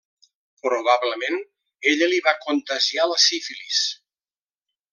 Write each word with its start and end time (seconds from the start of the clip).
Probablement, 0.67 1.37
ella 1.91 2.07
li 2.13 2.23
va 2.29 2.35
contagiar 2.47 3.07
la 3.13 3.19
sífilis. 3.27 3.83